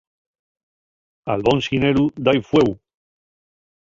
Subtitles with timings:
[1.33, 2.69] Al bon xineru da-y fueu.